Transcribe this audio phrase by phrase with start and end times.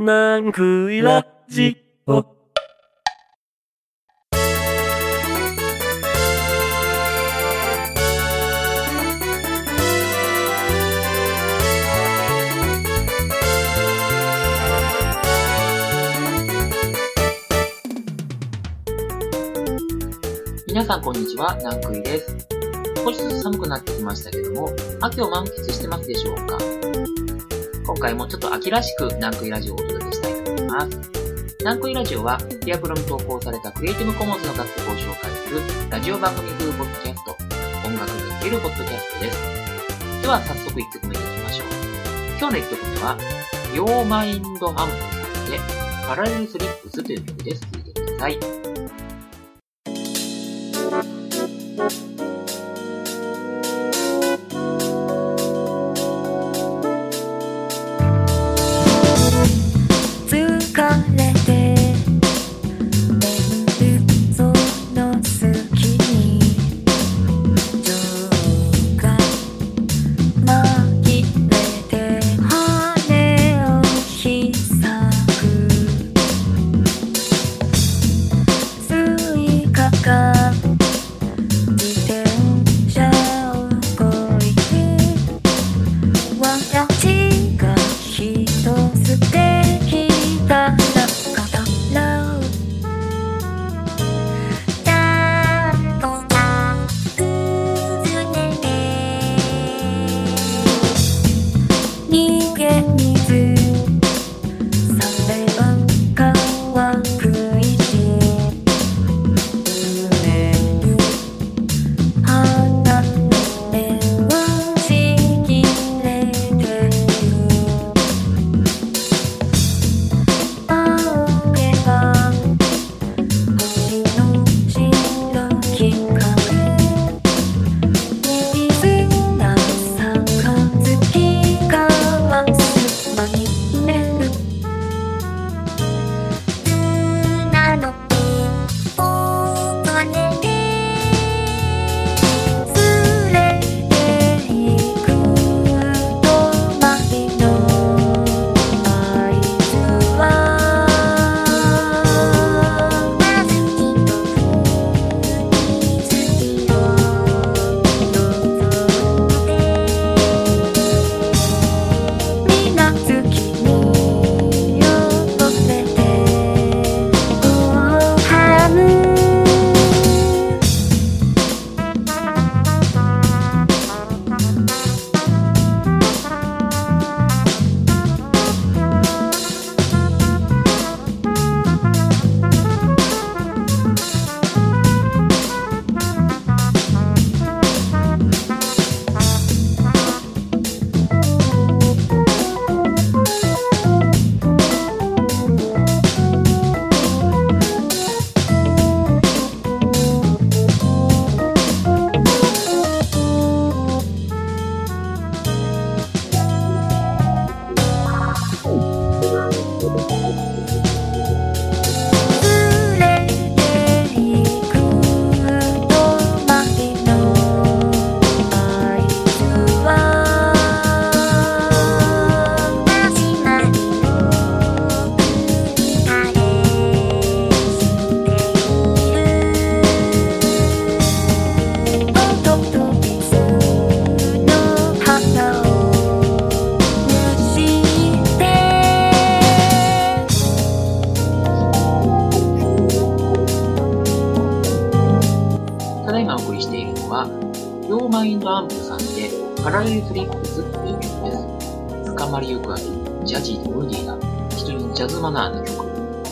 [0.00, 2.24] なんくいラジオ。
[20.68, 22.46] 皆さんこんにちは、ナンクイです。
[23.04, 26.56] 少しずつ寒くなってきましたけども、秋を満喫してますでしょうか？
[26.56, 26.67] 今
[27.98, 31.00] 回もちょっと秋らしくナンクイラジオをお届けしたいと思います。
[31.64, 37.36] ナンクイラジオは、ディアプロに投稿されたクリエイティブコモンズの楽曲を紹介するラジオ番組風ポッドキャスト、
[37.86, 40.22] 音楽が聴けるポッドキャストです。
[40.22, 41.68] では早速1曲目に行きましょう。
[42.38, 43.18] 今日の1曲目は、
[43.74, 45.58] ヨーマインドアンプさんで、
[46.06, 47.62] パラレルスリップスという曲です。
[47.62, 48.67] 聴いてください。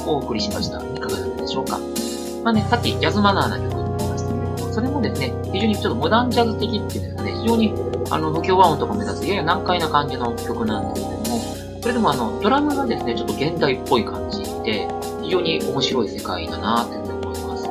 [0.07, 0.79] お送りしました。
[0.79, 1.79] いかがだったでしょうか
[2.45, 7.75] まあね、さっきジャズマナーな曲って言いましたけれども、それもですね、非常にちょっとモダンジャズ的っていうんですかね、非常に
[8.11, 11.39] あの、無響和音とか目指すやや難解な感じの曲なんですけども、
[11.81, 14.89] それでもあの、ドラムがですね、ちょっと現代っぽい感じで、
[15.23, 17.65] 非常に面白い世界だなというふうに思います。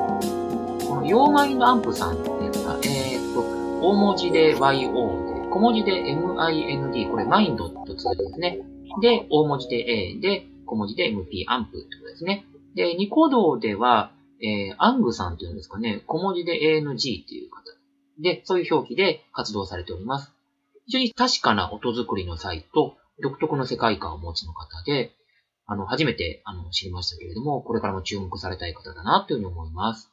[0.88, 3.42] このヨーマインドアンプさんっていうのが、えーっと、
[3.88, 8.60] 大文字で YO で、小文字で MIND、これマインドと続くんですね。
[9.02, 12.46] で、大文字で A で、小文字で MP、アンプってことですね。
[12.76, 17.64] で、ニコ動では、えー、アングさんというんですかね、小文字で ANG っていう方。
[18.20, 20.32] で、そういう表記で活動されております。
[20.88, 25.16] 非常に確かな音作りの際と、独特の世界観をお持ちの方で、
[25.68, 30.12] あの、初めて、あの、知りましたけれども、これからも注目されたい方だな、というふうに思います。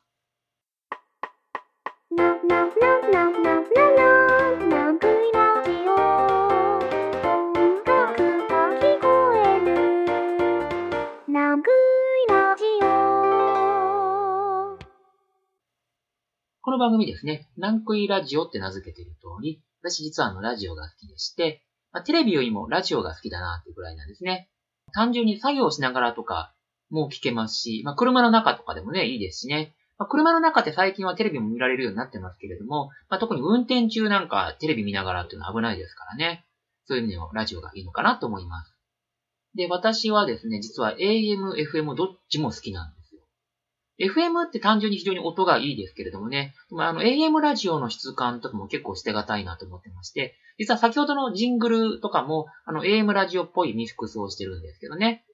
[16.73, 24.49] この番組ですね、ナンクイラジオって名付けている通り、私実はあのラジオが好きでして、まあ、テレビよりもラジオが好きだなっていうぐらいなんですね。
[24.95, 26.55] 単純に作業しながらとか
[26.89, 29.75] も聞けますし、まあ、車の中とかでもね、いいですしね。
[29.99, 36.47] まあ、車の中って最近はテレビも見られるようになってますけれども、まあ、特に運転中なんかテレビ見ながらっていうのは危ないですからね。
[36.87, 38.75] そういう意味でもラジオがいいのかなと思います。
[39.55, 43.02] で、私はですね、実は AM、FM どっちも好きなんです。
[44.00, 55.25] FM って単純に非常に音がいいですけれどもね、まあ、あの AM ラジオの質感とかも結構捨てがたいなと思ってまして、実は先ほどのジングルとかも、あの AM ラジオっぽいミックスをしてるんですけどね。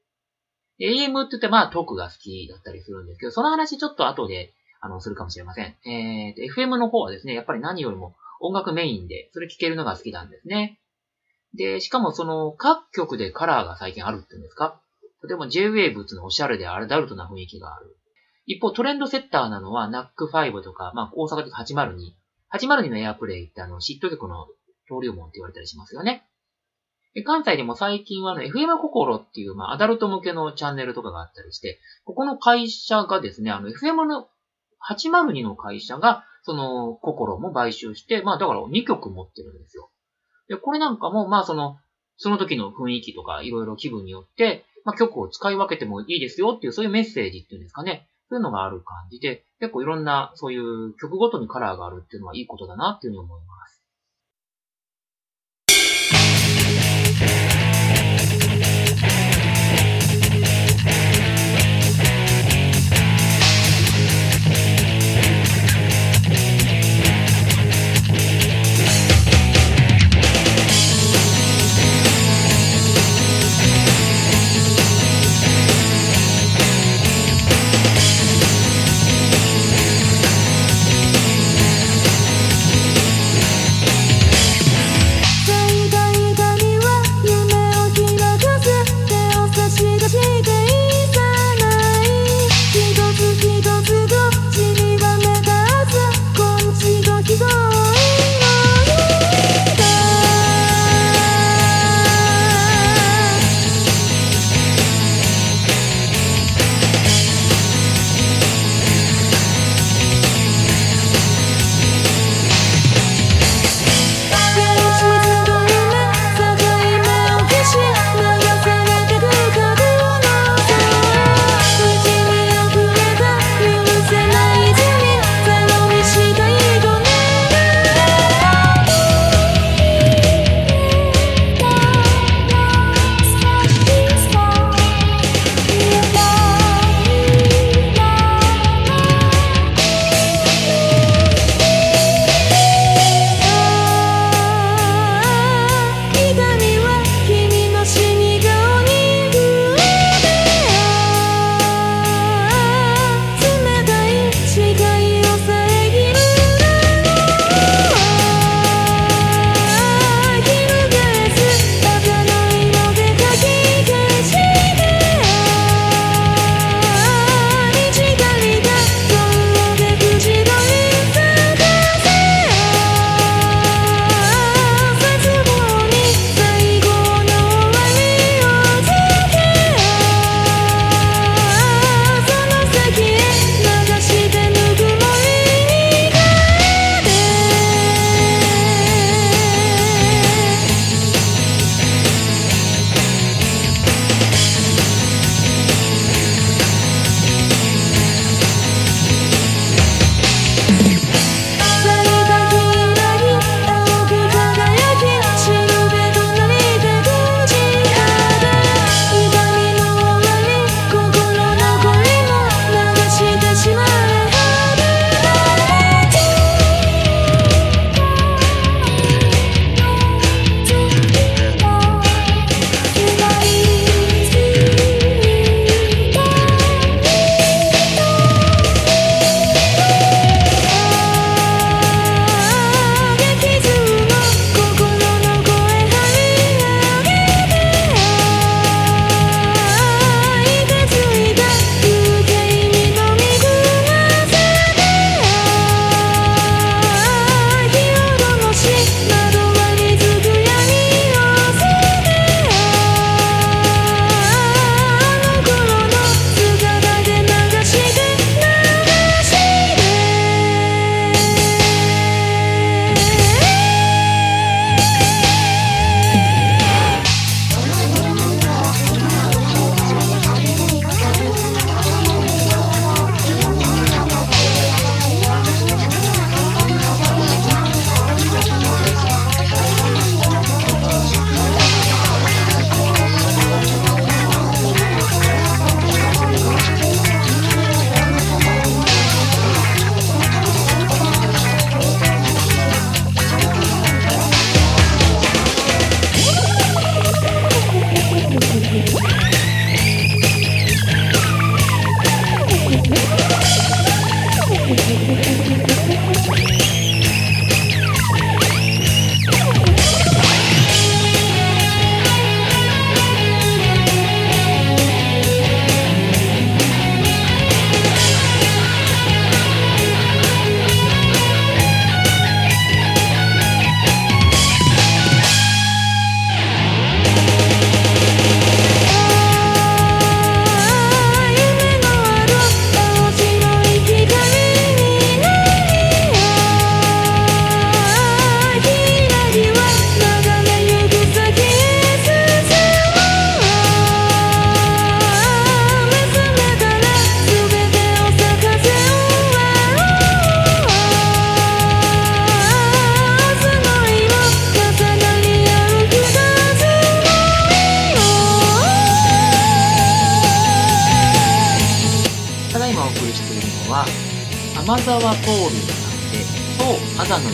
[0.80, 5.76] AM って言ってまあトークが好きだったりするんですけど、その話ちょっと後で、あの、するかもしれません。
[5.84, 10.78] えー、FM の方はですね、やっぱり何よりも音楽メインで、それ聴けるのが好きなんですね。
[11.54, 14.80] で、しかもその、各曲でカラーが最近あるっていうんですか？
[15.28, 15.72] 例えば J-Wave
[16.02, 17.96] っていうのはおしゃれでアダルトな雰囲気がある。
[18.48, 22.14] 一方、トレンドセッターなのは NAC5 とか、まあ、大阪で802。
[22.50, 24.46] 802のエアプレイってあの、嫉妬曲の
[24.88, 26.26] 登竜門って言われたりしますよね。
[27.14, 34.28] で関西でも最近はあの、FM 心っていう、まあ、アダルト向けのチャンネルとかがあったりして、ここの会社がですね、あの、FM の
[34.90, 39.90] 802の会社が、その、心も買収して、まあ、だから2曲持ってるんですよ。
[40.48, 41.76] で、これなんかも、まあ、その、
[42.16, 48.08] その時の雰囲気とか、いろいろ気分によって、まあ、曲を使い分けてもいいですよっていう、そういうメッセージっていうんですかね。
[48.30, 53.57] そういうのがある感じで、結構いろんな、そういう曲ごとにカラーがあるっていうのはいいことだなっていうふうに思います。「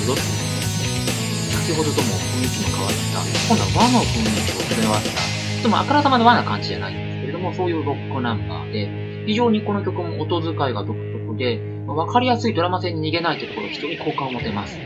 [0.04, 1.04] そう、アザの色っていう
[1.64, 14.76] 先ほどとも雰囲気の変わった、今度は和の雰囲気を漂わせた、でもあからさまの和な感じじゃないんですけれども、そういうロックナンバーで、非常にこの曲も音遣いが独特で、わかりやすいドラマ性に逃げないというところ非常に好感を持てます。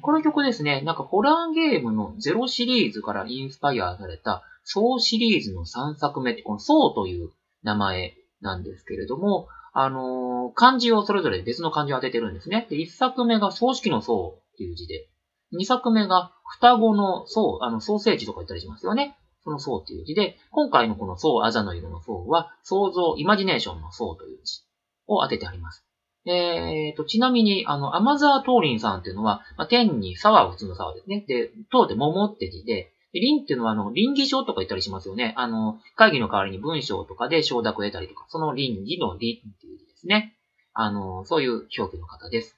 [0.00, 7.30] この曲ですね、なんかホラーゲームのゼロシリーズからインスパイアされた、ソーシリーズの3作目って、このソーという
[7.62, 12.66] 名前なんですけれども、あのー漢字をそれぞれ別の漢字を当ててるんですね。
[12.70, 15.08] で、1作目が葬式の葬っていう字で、
[15.56, 19.16] 2作目が双子の葬、あの、ソーセージとか言ったりしますよね。
[19.44, 24.62] その葬っていう字で、今回のこの葬、あざの色の葬は、想像、イマジネーションの葬という字
[25.06, 25.84] を当ててあります。
[26.26, 31.24] えーと、ちなみに、あの、アマザー・トーリンさんっていうのは、まあ、天に沢を普通の沢ですね。
[31.26, 35.32] で、塔で桃って字で、で林っていうのは、あの、臨議書とか言ったりしますよね。
[35.38, 40.36] あの、会議の代わりに文章とかで承諾を得たりとか、その臨議の臨っていう字ですね。
[40.74, 42.57] あの、そういう表記の方です。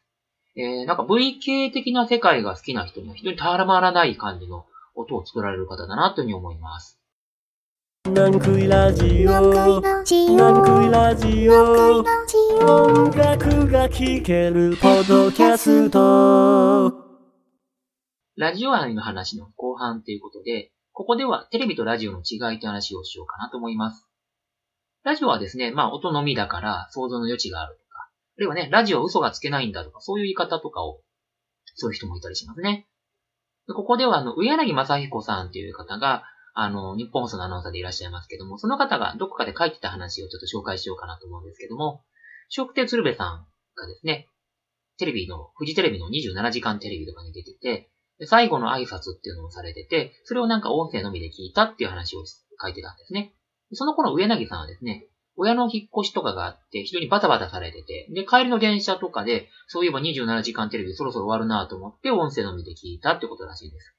[0.61, 7.01] えー、なんか V 系的な世界が好きな人には非常にたまらない感じの音を作られる方だなというふうに思います。
[8.05, 9.53] ラジオ。
[9.53, 10.33] ラジオ。
[10.33, 12.05] 南海ラジオ。
[12.61, 16.93] 音楽が聴けるポッドキャスト。
[18.37, 24.07] ラジオ愛の話の後半ということで、ここではテレビとラジオの違いという話をしようかなと思います。
[25.05, 27.81] ラジオはですね、まあ音のみだから想像の余地がある
[28.41, 31.01] るいはね、ラジオ嘘がつけないんだとか、そういう言い方とかを、
[31.75, 32.89] そういう人もいたりしますね。
[33.69, 42.03] でここではあの、上柳正彦さんという方が、あの、日本放送のアナウンサーでいらっしゃいますけども、その方がどこかで書いてた話をちょっと紹介しようかなと思うんですけども、
[42.57, 44.29] 笑福亭鶴瓶さんがですね、
[44.99, 47.91] テレビの、フジテレビの27時間テレビとかに出てて、
[48.27, 52.25] 最後の挨拶っていうのをされてて、それをなんか音声のみで聞いたっていう話を
[52.61, 53.35] 書いてたんですね。
[53.73, 55.07] その頃上柳さんはですね、
[55.43, 63.97] 親の引っ越しとかがあって、非常にバタバタされてて、で、帰りの電車とかで、そういえば27時間テレビそろそろ終わるなと思って音声のみで聞いたってことらしいです。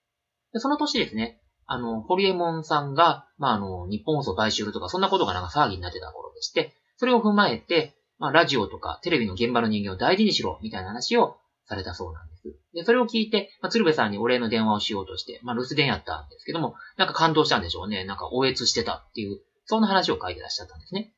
[0.54, 12.56] で、その年ですね、あの、ホリエモンさんが、まあ、あの、日本放送買収とか、そんなことがなんか騒ぎになってた頃でして、それを踏まえて、まあ、ラジオとかテレビの現場の人間を大事にしろ、みたいな話をされたそうなんです。
[12.74, 18.04] で、それを聞いて、まあ、鶴瓶さんにお礼の電話をしようとして、まあ、留守電やったんですけども、なんか感動したんでしょうね。
[18.06, 21.14] なんか、応越してたっていう、そんな話を書いてらっしゃったんですね。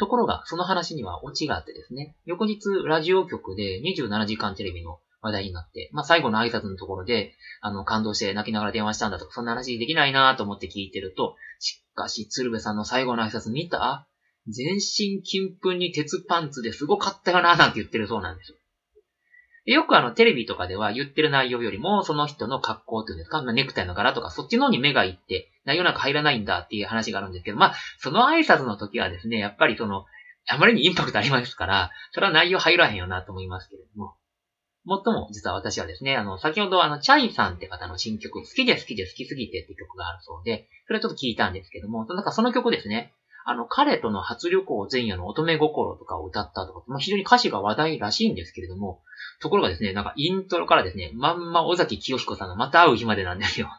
[0.00, 14.06] ところが、その話にはオチがあってですね、翌日、ラジオ局で27時間テレビの話題になって、まあ、最後の挨拶のところで、あの、感動して泣きながら電話したんだとか、そんな話できないなと思って聞いてると、しかし、鶴瓶さんの最後の挨拶見た？
[14.48, 18.56] 全身金粉に鉄パンツですごかったよななんて言ってるそうなんですよ。
[19.66, 30.04] よくあの、テレビとかでは言ってる内容よりも、その人の格好っていうんですか、まネクタイの柄とか、そっちの方に目がいって、内容なんか入らないんだっていう話があるんですけど、まあ、その挨拶の時はですね、やっぱりその、
[30.48, 34.14] あまりにインパクトありますから、それは内容入らへんよなと思いますけれども。
[34.84, 43.12] もっとも、実は私はですね、あの、先ほどあの、チャイさんって方の新曲、好きで好きで好きすぎてって曲があるそうで、それをちょっと聞いたんですけども、なんかその曲ですね、
[43.44, 49.02] あの、彼との初旅行前夜の乙女心とかを歌ったとか、まあ、非常に歌詞が話題らしいんですけれども、
[49.40, 53.70] ところがですね、なんかイントロからですね、まんま尾崎清彦さんのまた会う日までなんですよ。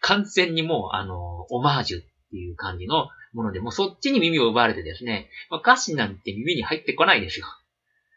[0.00, 7.46] 完全にもう、あの、オマージュっていう感じのもので、もうそっちに耳を奪われてですね、まあ、歌詞なんて耳に入ってこないですよ。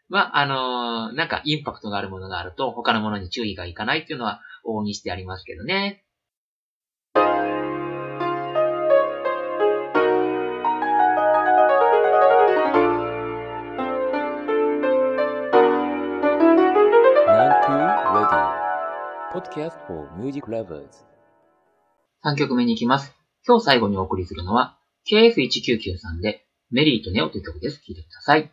[0.08, 6.04] まあ、あのなんかインパクトがあるものがあると、他のものに注意がいかないっていうのは往々にしてありますけどね。
[17.26, 18.66] 南空 Radio
[19.32, 21.15] Podcast for Music Lovers
[22.24, 23.14] 3曲目に行きます。
[23.46, 24.78] 今日最後にお送りするのは、
[25.10, 27.78] KF1993 で、メリーとネオという曲です。
[27.78, 28.52] 聴いてください。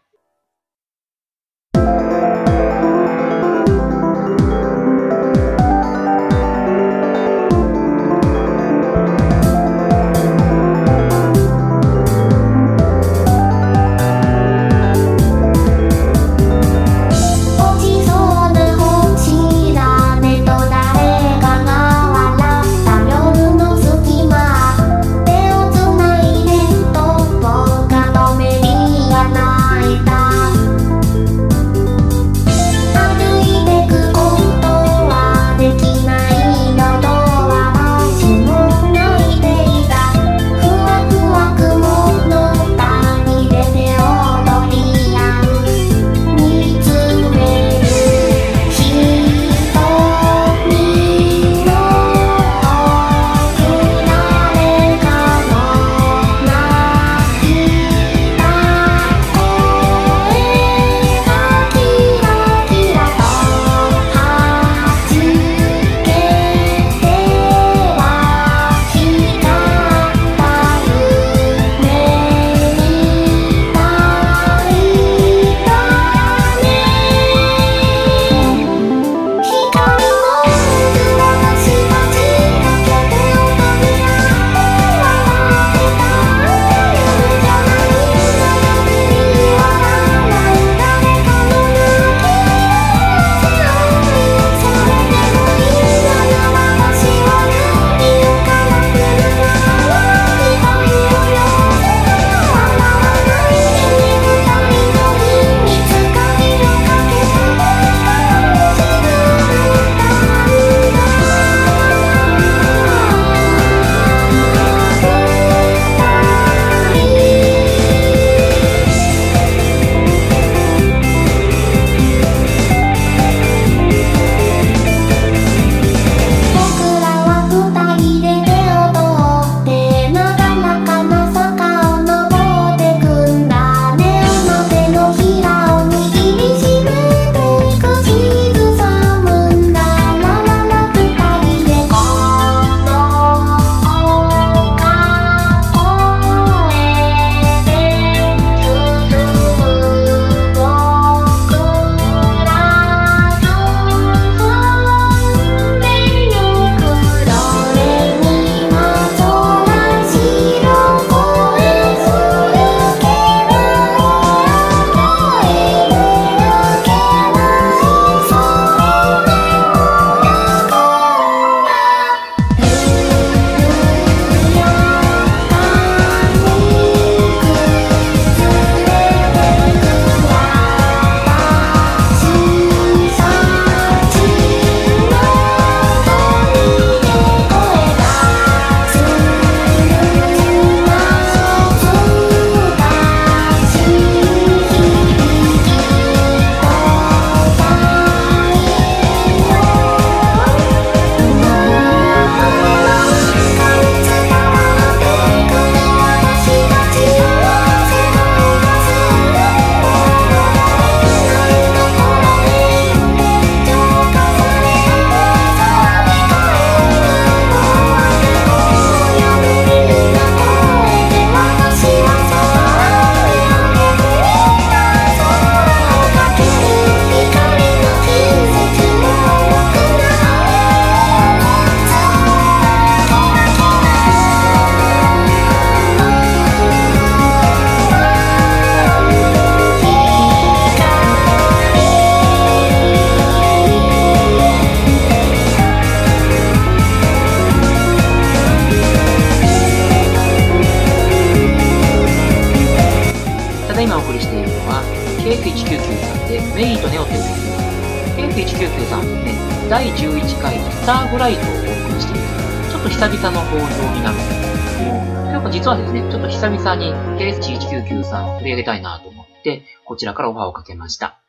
[266.43, 271.23] 久々に KF1199 さんを取り上げたいなと思って、こちらからオファーをかけました。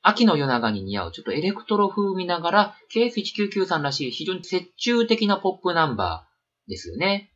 [0.00, 7.32] 秋の夜長に似合うちょっとエレクトロ風見ながら KF199 さんらしい非常に折衷的なポップナンバーですよね。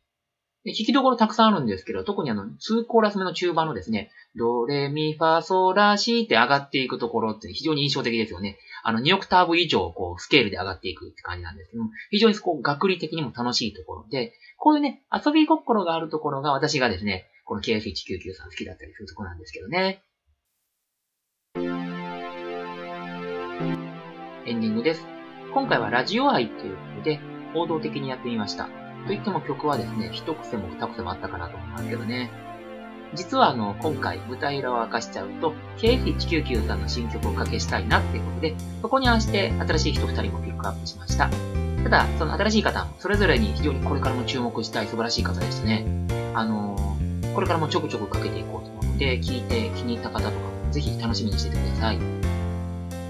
[0.63, 8.57] で聞きどころたくさんあるんですけど、特にあの、2コーラス目の中盤のですね、ドレミファソラシって上がっていくところって非常に印象的ですよね。
[8.83, 20.03] あの、2オクターブ以上、こう、スケールで上がっていくって感じなんですけども、非常にこう、学理的にも楽しいところで、こういうね、遊び心があるところが私がですね、この KF199 さん好きだったりするところなんですけどね。
[24.45, 25.05] エンディングです。
[25.53, 27.19] 今回はラジオ愛ということで、
[27.53, 28.67] 報道的にやってみました。
[29.07, 32.52] といっても曲はですね、一癖も二癖もあったかなと思いますけどね。
[33.15, 41.29] 実はあの、今回舞台裏を明かしちゃうと、KF199 さんの新曲をおかけしたいなっていうことで、そこに合わせて新しい人二人もピックアップしました。
[41.83, 45.85] ただ、その新しい方、それぞれに非常にこれからも注目したい素晴らしい方でしたね。
[46.33, 46.83] あのー
[47.33, 51.99] これからもちょくちょくかけていこうと思うので、聞いて気に入った方とかもぜひ楽しみにしててください。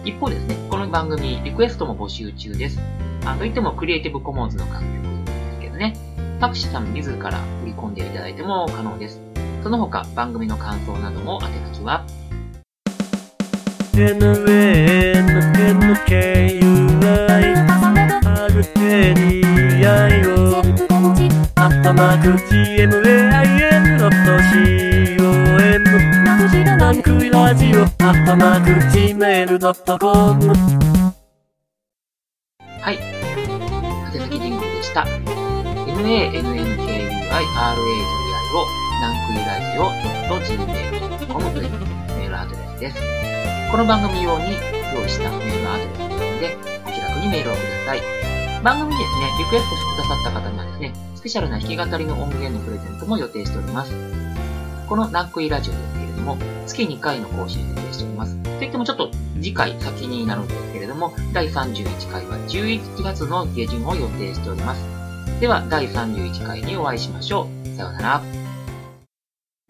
[0.05, 2.79] 一方ですね、この番組、リクエストも募集中です。
[3.25, 5.97] あといってもクリエイティブコモンズの楽曲ですけどね、
[6.39, 9.32] 作詞さん自ら振り込んでいただいても可能です。
[9.63, 12.05] その他、番組の感想なども宛先は、
[20.27, 20.61] を
[21.55, 23.23] アットマーク GMAIN.com
[26.77, 30.53] ナンクイラジオアットマーク Gmail.com
[32.81, 32.97] はい。
[34.13, 35.03] 宛先ジングルでした。
[35.03, 36.43] nannkui.radi
[38.55, 39.91] をナンクイラジオ
[40.31, 41.69] .gmail.com という
[42.15, 42.97] メールアドレスです。
[43.69, 44.55] この番組用に
[44.95, 48.01] 用意したメールアドレスですので、お気楽にメールをください。
[48.63, 53.91] 番組にですね、リクエストしてくださった方にはですね、スペシャルな弾き語りの音源のプレゼントも予定しております。
[54.87, 58.37] このナンクイラジオですけれども、月2回の更新を予定しております。
[58.37, 64.81] といってもちょっと次回先になるんですけれども、第31回は11月の下旬を予定しております。
[65.41, 67.75] では、第31回にお会いしましょう。
[67.75, 68.42] さようなら。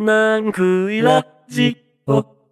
[0.03, 2.42] ナンクイラジオ。